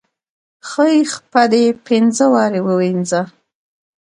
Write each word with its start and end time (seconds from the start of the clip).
خۍ 0.69 0.97
خپه 1.15 1.43
دې 1.51 1.65
پينزه 1.85 2.25
وارې 2.33 2.61
ووينزه. 2.63 3.21